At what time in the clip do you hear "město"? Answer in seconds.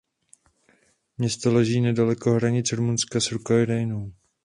1.17-1.53